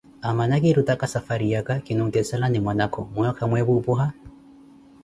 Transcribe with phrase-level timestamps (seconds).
[0.29, 4.07] Amana kirutaka safwariyaka, kinuutiselani mwanakhu, mweyo kamweepu opuha?